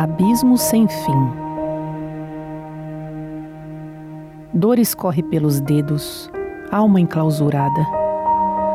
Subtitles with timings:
[0.00, 1.30] Abismo sem fim.
[4.54, 6.30] Dores corre pelos dedos,
[6.72, 7.86] alma enclausurada.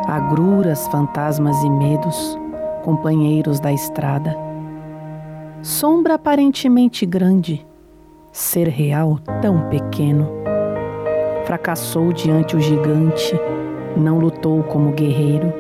[0.08, 2.38] Agruras, fantasmas e medos,
[2.84, 4.38] companheiros da estrada.
[5.64, 7.66] Sombra aparentemente grande,
[8.32, 10.30] ser real tão pequeno.
[11.46, 13.34] Fracassou diante o gigante,
[13.98, 15.52] não lutou como guerreiro.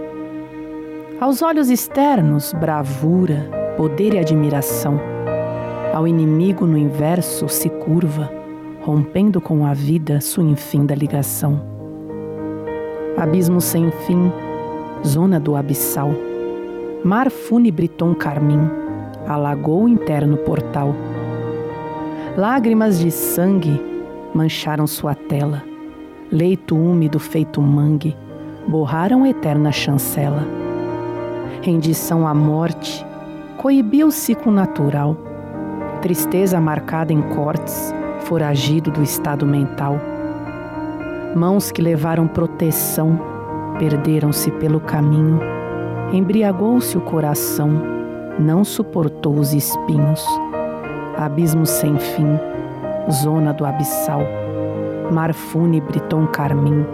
[1.19, 5.14] Aos olhos externos, bravura, poder e admiração.
[5.95, 8.29] Ao inimigo no inverso se curva,
[8.81, 11.61] rompendo com a vida sua infinda ligação.
[13.15, 14.29] Abismo sem fim,
[15.07, 16.11] zona do abissal,
[17.01, 18.59] mar fúnebre tom carmim,
[19.25, 20.93] alagou o interno portal.
[22.35, 23.81] Lágrimas de sangue
[24.33, 25.63] mancharam sua tela,
[26.29, 28.13] leito úmido feito mangue,
[28.67, 30.45] borraram eterna chancela.
[31.61, 33.05] Rendição à morte,
[33.55, 35.15] coibiu o ciclo natural,
[36.05, 37.91] tristeza marcada em cortes,
[38.25, 39.99] foragido do estado mental.
[41.35, 43.19] Mãos que levaram proteção
[43.79, 45.39] perderam-se pelo caminho,
[46.13, 47.71] embriagou-se o coração,
[48.37, 50.23] não suportou os espinhos.
[51.17, 52.39] Abismo sem fim,
[53.09, 54.21] zona do abissal,
[55.11, 56.85] mar fúnebre tom carmim,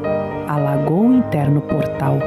[0.47, 2.17] alagou o interno portal.